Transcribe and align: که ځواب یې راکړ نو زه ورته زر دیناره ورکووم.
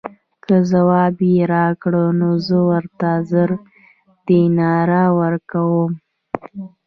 که 0.43 0.55
ځواب 0.71 1.15
یې 1.31 1.39
راکړ 1.53 1.93
نو 2.19 2.29
زه 2.47 2.57
ورته 2.69 3.09
زر 3.29 3.51
دیناره 4.27 5.03
ورکووم. 5.19 5.91